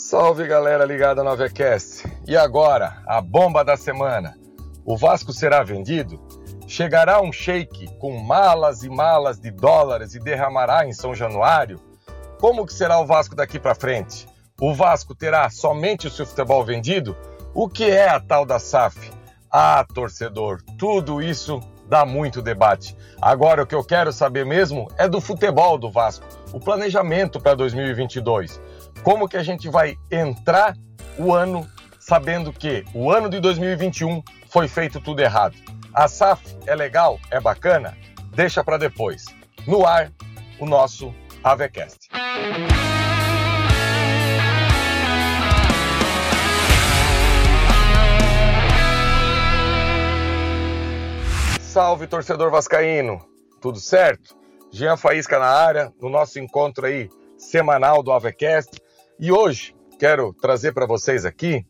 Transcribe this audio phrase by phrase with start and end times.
[0.00, 2.04] Salve galera ligada no Avecast.
[2.26, 4.38] E agora, a bomba da semana.
[4.84, 6.22] O Vasco será vendido?
[6.68, 11.80] Chegará um shake com malas e malas de dólares e derramará em São Januário?
[12.38, 14.26] Como que será o Vasco daqui para frente?
[14.60, 17.14] O Vasco terá somente o seu futebol vendido?
[17.52, 19.10] O que é a tal da SAF?
[19.50, 22.96] Ah, torcedor, tudo isso dá muito debate.
[23.20, 27.54] Agora o que eu quero saber mesmo é do futebol do Vasco, o planejamento para
[27.54, 28.60] 2022.
[29.02, 30.74] Como que a gente vai entrar
[31.18, 31.68] o ano
[31.98, 35.56] sabendo que o ano de 2021 foi feito tudo errado?
[35.94, 37.18] A SAF é legal?
[37.30, 37.96] É bacana?
[38.34, 39.24] Deixa para depois.
[39.66, 40.12] No ar,
[40.58, 42.08] o nosso Avecast.
[51.60, 53.20] Salve torcedor vascaíno,
[53.60, 54.36] tudo certo?
[54.72, 58.80] Jean Faísca na área, no nosso encontro aí semanal do Avecast.
[59.20, 61.66] E hoje quero trazer para vocês aqui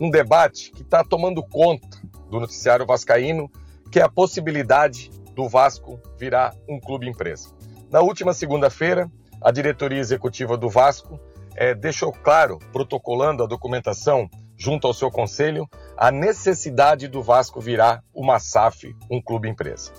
[0.00, 3.50] um debate que está tomando conta do noticiário vascaíno,
[3.90, 7.48] que é a possibilidade do Vasco virar um clube empresa.
[7.90, 11.18] Na última segunda-feira, a diretoria executiva do Vasco
[11.56, 18.04] é, deixou claro, protocolando a documentação junto ao seu conselho, a necessidade do Vasco virar
[18.14, 19.90] uma SAF, um clube empresa.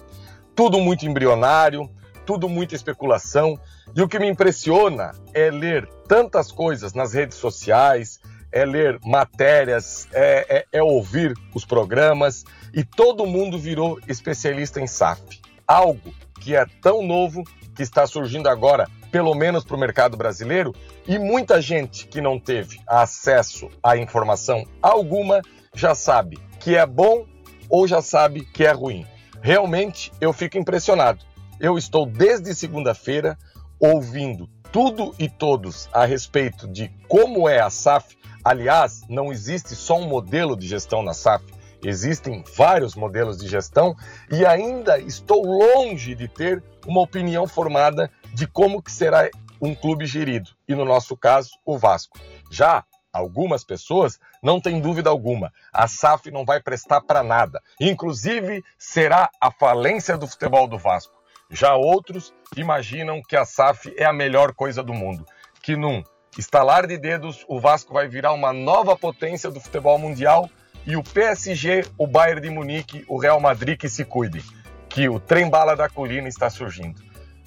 [0.56, 1.90] Tudo muito embrionário,
[2.26, 3.60] tudo muita especulação,
[3.94, 8.20] e o que me impressiona é ler tantas coisas nas redes sociais,
[8.52, 14.86] é ler matérias, é, é, é ouvir os programas, e todo mundo virou especialista em
[14.86, 15.42] SAF.
[15.68, 17.44] Algo que é tão novo
[17.76, 20.72] que está surgindo agora, pelo menos para o mercado brasileiro,
[21.08, 25.42] e muita gente que não teve acesso à informação alguma
[25.74, 27.26] já sabe que é bom
[27.68, 29.04] ou já sabe que é ruim.
[29.42, 31.26] Realmente eu fico impressionado.
[31.60, 33.36] Eu estou desde segunda-feira
[33.80, 38.18] ouvindo tudo e todos a respeito de como é a SAF.
[38.44, 41.46] Aliás, não existe só um modelo de gestão na SAF.
[41.84, 43.96] Existem vários modelos de gestão
[44.32, 49.30] e ainda estou longe de ter uma opinião formada de como que será
[49.62, 52.18] um clube gerido, e no nosso caso, o Vasco.
[52.50, 52.84] Já
[53.14, 57.62] algumas pessoas não têm dúvida alguma, a SAF não vai prestar para nada.
[57.80, 61.23] Inclusive, será a falência do futebol do Vasco.
[61.54, 65.24] Já outros imaginam que a SAF é a melhor coisa do mundo,
[65.62, 66.04] que num
[66.36, 70.50] estalar de dedos o Vasco vai virar uma nova potência do futebol mundial
[70.84, 74.42] e o PSG, o Bayern de Munique, o Real Madrid que se cuidem,
[74.90, 77.00] que o trem bala da colina está surgindo.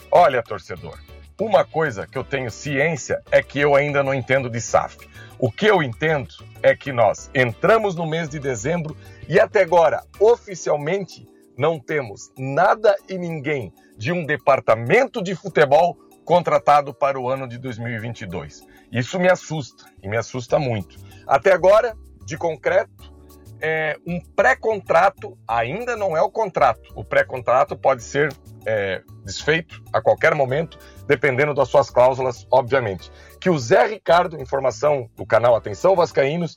[0.09, 1.01] Olha, torcedor,
[1.41, 4.99] uma coisa que eu tenho ciência é que eu ainda não entendo de SAF.
[5.37, 8.97] O que eu entendo é que nós entramos no mês de dezembro
[9.29, 16.93] e até agora, oficialmente, não temos nada e ninguém de um departamento de futebol contratado
[16.93, 18.63] para o ano de 2022.
[18.91, 20.99] Isso me assusta e me assusta muito.
[21.27, 23.15] Até agora, de concreto,
[23.61, 26.93] é, um pré-contrato ainda não é o contrato.
[26.95, 28.35] O pré-contrato pode ser
[28.67, 33.11] é, desfeito a qualquer momento, dependendo das suas cláusulas, obviamente.
[33.41, 36.57] Que o Zé Ricardo, informação do canal Atenção Vascaínos,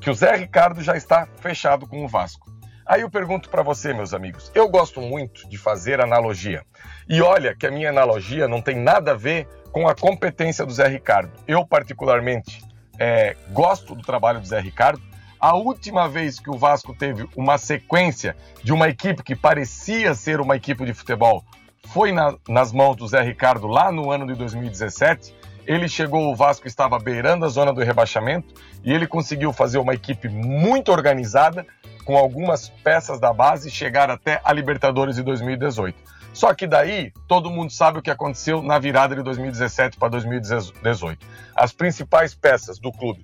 [0.00, 2.51] que o Zé Ricardo já está fechado com o Vasco.
[2.86, 6.64] Aí eu pergunto para você, meus amigos, eu gosto muito de fazer analogia.
[7.08, 10.72] E olha que a minha analogia não tem nada a ver com a competência do
[10.72, 11.32] Zé Ricardo.
[11.46, 12.62] Eu, particularmente,
[12.98, 15.02] é, gosto do trabalho do Zé Ricardo,
[15.40, 20.40] a última vez que o Vasco teve uma sequência de uma equipe que parecia ser
[20.40, 21.44] uma equipe de futebol
[21.88, 25.34] foi na, nas mãos do Zé Ricardo lá no ano de 2017.
[25.66, 28.54] Ele chegou, o Vasco estava beirando a zona do rebaixamento
[28.84, 31.66] e ele conseguiu fazer uma equipe muito organizada,
[32.04, 35.96] com algumas peças da base, chegar até a Libertadores de 2018.
[36.32, 41.26] Só que daí todo mundo sabe o que aconteceu na virada de 2017 para 2018.
[41.54, 43.22] As principais peças do clube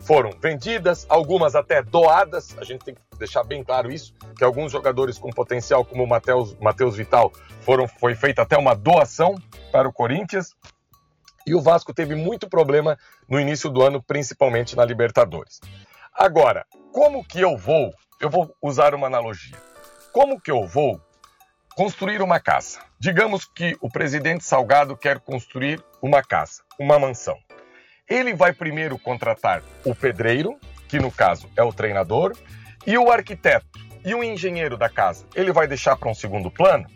[0.00, 2.56] foram vendidas, algumas até doadas.
[2.58, 6.08] A gente tem que deixar bem claro isso, que alguns jogadores com potencial, como o
[6.08, 7.32] Matheus Vital,
[7.62, 9.36] foram, foi feita até uma doação
[9.72, 10.54] para o Corinthians.
[11.46, 12.98] E o Vasco teve muito problema
[13.28, 15.60] no início do ano, principalmente na Libertadores.
[16.14, 17.92] Agora, como que eu vou?
[18.20, 19.56] Eu vou usar uma analogia.
[20.12, 21.00] Como que eu vou
[21.74, 22.78] construir uma casa?
[22.98, 27.38] Digamos que o presidente Salgado quer construir uma casa, uma mansão.
[28.06, 32.36] Ele vai primeiro contratar o pedreiro, que no caso é o treinador,
[32.86, 35.24] e o arquiteto e o engenheiro da casa.
[35.34, 36.86] Ele vai deixar para um segundo plano?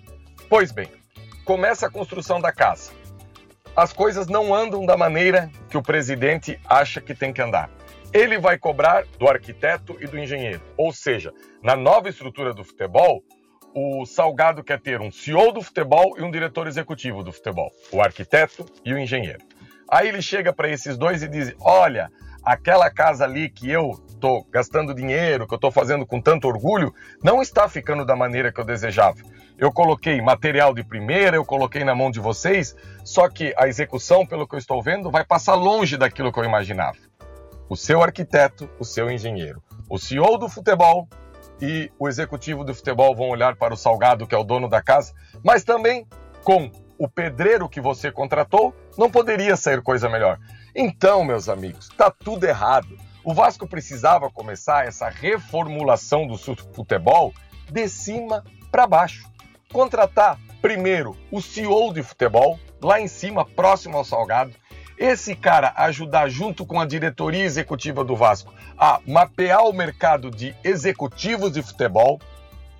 [0.50, 0.90] Pois bem,
[1.46, 2.92] começa a construção da casa.
[3.74, 7.70] As coisas não andam da maneira que o presidente acha que tem que andar.
[8.14, 10.60] Ele vai cobrar do arquiteto e do engenheiro.
[10.76, 13.24] Ou seja, na nova estrutura do futebol,
[13.74, 18.00] o Salgado quer ter um CEO do futebol e um diretor executivo do futebol, o
[18.00, 19.40] arquiteto e o engenheiro.
[19.90, 22.08] Aí ele chega para esses dois e diz: Olha,
[22.44, 26.94] aquela casa ali que eu estou gastando dinheiro, que eu estou fazendo com tanto orgulho,
[27.20, 29.18] não está ficando da maneira que eu desejava.
[29.58, 34.24] Eu coloquei material de primeira, eu coloquei na mão de vocês, só que a execução,
[34.24, 36.96] pelo que eu estou vendo, vai passar longe daquilo que eu imaginava.
[37.68, 41.08] O seu arquiteto, o seu engenheiro, o CEO do futebol
[41.60, 44.82] e o executivo do futebol vão olhar para o Salgado, que é o dono da
[44.82, 46.06] casa, mas também
[46.42, 50.38] com o pedreiro que você contratou, não poderia sair coisa melhor.
[50.74, 52.96] Então, meus amigos, tá tudo errado.
[53.24, 57.32] O Vasco precisava começar essa reformulação do futebol
[57.70, 59.28] de cima para baixo.
[59.72, 64.54] Contratar primeiro o CEO de futebol, lá em cima, próximo ao Salgado.
[65.06, 70.56] Esse cara ajudar junto com a diretoria executiva do Vasco a mapear o mercado de
[70.64, 72.18] executivos de futebol,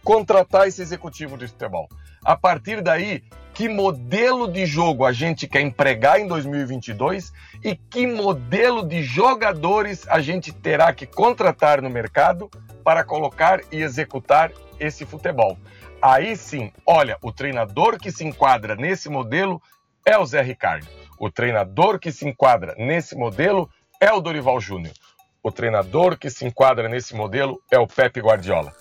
[0.03, 1.87] contratar esse executivo de futebol.
[2.25, 3.23] A partir daí,
[3.53, 7.31] que modelo de jogo a gente quer empregar em 2022
[7.63, 12.51] e que modelo de jogadores a gente terá que contratar no mercado
[12.83, 14.51] para colocar e executar
[14.81, 15.59] esse futebol.
[16.01, 19.61] Aí sim, olha, o treinador que se enquadra nesse modelo
[20.07, 21.04] é o Zé Ricardo.
[21.19, 23.71] O treinador que se enquadra nesse modelo
[24.01, 24.95] é o Dorival Júnior.
[25.43, 28.73] O treinador que se enquadra nesse modelo é o Pepe Guardiola.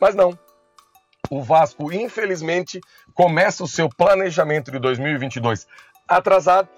[0.00, 0.38] Mas não,
[1.30, 2.80] o Vasco, infelizmente,
[3.14, 5.66] começa o seu planejamento de 2022
[6.08, 6.68] atrasado.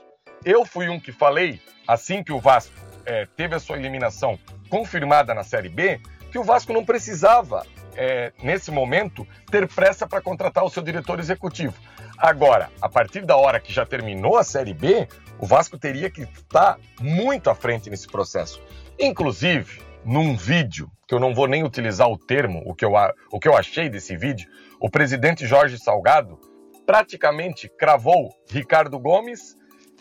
[0.45, 2.75] Eu fui um que falei, assim que o Vasco
[3.07, 4.39] é, teve a sua eliminação
[4.69, 6.01] confirmada na Série B,
[6.33, 11.21] que o Vasco não precisava, é, nesse momento, ter pressa para contratar o seu diretor
[11.21, 11.75] executivo.
[12.17, 15.07] Agora, a partir da hora que já terminou a Série B,
[15.39, 18.63] o Vasco teria que estar muito à frente nesse processo.
[18.99, 22.93] Inclusive, num vídeo, que eu não vou nem utilizar o termo, o que eu,
[23.31, 24.49] o que eu achei desse vídeo,
[24.81, 26.41] o presidente Jorge Salgado
[26.87, 29.55] praticamente cravou Ricardo Gomes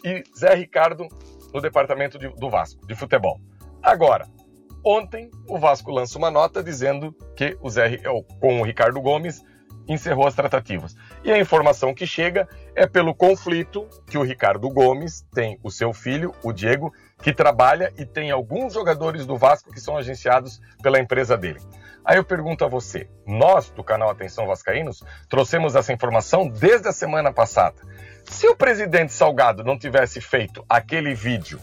[0.04, 1.08] e Zé Ricardo
[1.54, 3.40] no departamento de, do Vasco, de futebol.
[3.84, 4.26] Agora,
[4.84, 7.98] ontem o Vasco lança uma nota dizendo que o Zé,
[8.40, 9.44] com o Ricardo Gomes
[9.88, 10.96] encerrou as tratativas.
[11.24, 15.94] E a informação que chega é pelo conflito que o Ricardo Gomes tem o seu
[15.94, 21.00] filho, o Diego, que trabalha e tem alguns jogadores do Vasco que são agenciados pela
[21.00, 21.60] empresa dele.
[22.04, 26.92] Aí eu pergunto a você, nós do canal Atenção Vascaínos trouxemos essa informação desde a
[26.92, 27.76] semana passada.
[28.26, 31.60] Se o presidente Salgado não tivesse feito aquele vídeo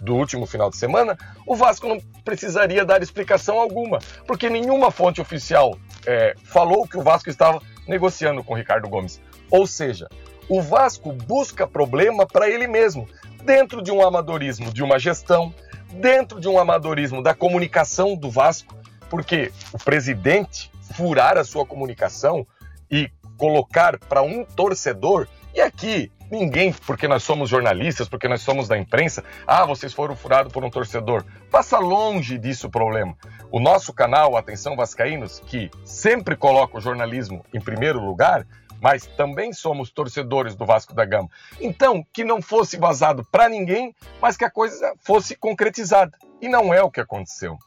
[0.00, 1.16] do último final de semana,
[1.46, 7.02] o Vasco não precisaria dar explicação alguma, porque nenhuma fonte oficial é, falou que o
[7.02, 9.20] Vasco estava negociando com o Ricardo Gomes.
[9.50, 10.08] Ou seja,
[10.48, 13.08] o Vasco busca problema para ele mesmo,
[13.42, 15.54] dentro de um amadorismo de uma gestão,
[15.92, 18.74] dentro de um amadorismo da comunicação do Vasco,
[19.10, 22.46] porque o presidente furar a sua comunicação
[22.90, 28.66] e colocar para um torcedor, e aqui ninguém, porque nós somos jornalistas, porque nós somos
[28.66, 31.22] da imprensa, ah, vocês foram furados por um torcedor.
[31.50, 33.14] Passa longe disso o problema.
[33.50, 38.46] O nosso canal, Atenção Vascaínos, que sempre coloca o jornalismo em primeiro lugar,
[38.80, 41.28] mas também somos torcedores do Vasco da Gama.
[41.60, 46.16] Então, que não fosse vazado para ninguém, mas que a coisa fosse concretizada.
[46.40, 47.58] E não é o que aconteceu.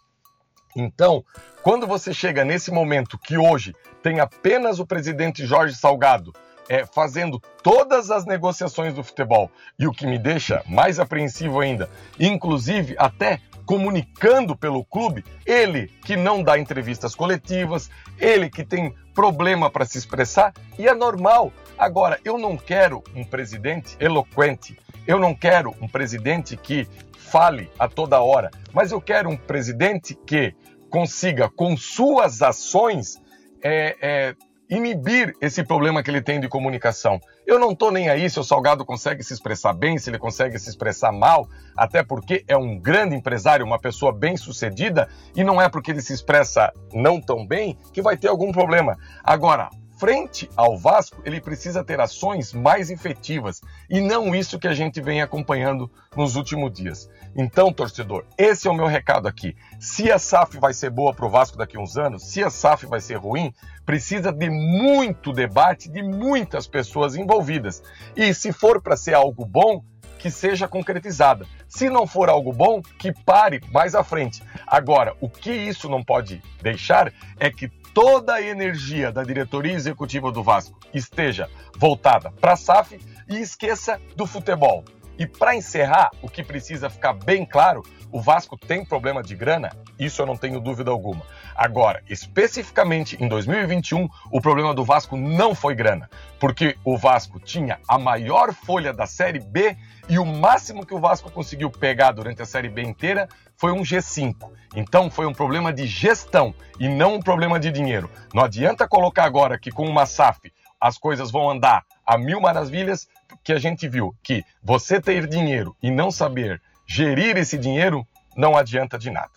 [0.75, 1.23] Então,
[1.61, 6.33] quando você chega nesse momento que hoje tem apenas o presidente Jorge Salgado
[6.69, 11.89] é, fazendo todas as negociações do futebol, e o que me deixa mais apreensivo ainda,
[12.19, 19.69] inclusive até comunicando pelo clube, ele que não dá entrevistas coletivas, ele que tem problema
[19.69, 21.51] para se expressar, e é normal.
[21.77, 27.87] Agora, eu não quero um presidente eloquente, eu não quero um presidente que fale a
[27.87, 30.53] toda hora, mas eu quero um presidente que
[30.89, 33.21] consiga, com suas ações,
[33.63, 34.35] é, é,
[34.69, 37.19] inibir esse problema que ele tem de comunicação.
[37.45, 40.57] Eu não estou nem aí se o Salgado consegue se expressar bem, se ele consegue
[40.57, 45.61] se expressar mal, até porque é um grande empresário, uma pessoa bem sucedida, e não
[45.61, 48.97] é porque ele se expressa não tão bem que vai ter algum problema.
[49.23, 54.73] Agora, frente ao Vasco, ele precisa ter ações mais efetivas e não isso que a
[54.73, 57.09] gente vem acompanhando nos últimos dias.
[57.35, 59.55] Então, torcedor, esse é o meu recado aqui.
[59.79, 62.49] Se a SAF vai ser boa para o Vasco daqui a uns anos, se a
[62.49, 63.53] SAF vai ser ruim,
[63.85, 67.83] precisa de muito debate de muitas pessoas envolvidas.
[68.15, 69.83] E se for para ser algo bom,
[70.25, 71.45] que seja concretizada.
[71.67, 74.41] Se não for algo bom, que pare mais à frente.
[74.65, 80.29] Agora, o que isso não pode deixar é que toda a energia da diretoria executiva
[80.29, 82.99] do Vasco esteja voltada para a SAF
[83.29, 84.83] e esqueça do futebol.
[85.17, 89.71] E para encerrar, o que precisa ficar bem claro, o Vasco tem problema de grana?
[89.97, 91.21] Isso eu não tenho dúvida alguma.
[91.55, 97.79] Agora, especificamente em 2021, o problema do Vasco não foi grana, porque o Vasco tinha
[97.87, 99.77] a maior folha da Série B
[100.09, 103.83] e o máximo que o Vasco conseguiu pegar durante a Série B inteira foi um
[103.83, 104.35] G5.
[104.75, 108.09] Então foi um problema de gestão e não um problema de dinheiro.
[108.33, 113.07] Não adianta colocar agora que com uma SAF as coisas vão andar a mil maravilhas,
[113.43, 118.55] que a gente viu que você ter dinheiro e não saber gerir esse dinheiro não
[118.55, 119.31] adianta de nada.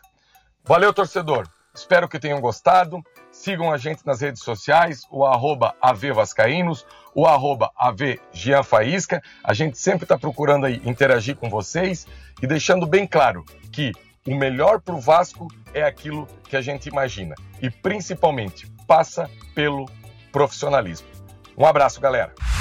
[0.64, 1.48] Valeu, torcedor!
[1.75, 3.02] Espero que tenham gostado.
[3.30, 6.84] Sigam a gente nas redes sociais, o arroba AVVascaínos,
[7.14, 9.22] o arroba AVGianFaísca.
[9.44, 12.06] A gente sempre está procurando aí interagir com vocês
[12.42, 13.92] e deixando bem claro que
[14.26, 17.34] o melhor para o Vasco é aquilo que a gente imagina.
[17.62, 19.88] E principalmente passa pelo
[20.32, 21.06] profissionalismo.
[21.56, 22.57] Um abraço, galera!